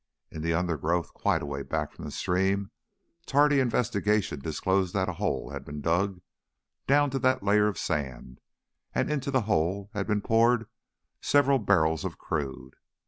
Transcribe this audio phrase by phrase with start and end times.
[0.31, 2.71] In the undergrowth, quite a way back from the stream,
[3.27, 6.21] tardy investigation disclosed that a hole had been dug
[6.87, 8.41] down to that layer of sand
[8.95, 10.65] and into the hole had been poured
[11.21, 12.73] several barrels of "crude."